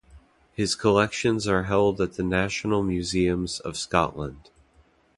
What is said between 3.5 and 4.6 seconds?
of Scotland.